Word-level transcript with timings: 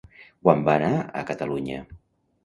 Quan 0.45 0.63
va 0.69 0.77
anar 0.79 0.95
a 1.21 1.23
Catalunya? 1.31 1.83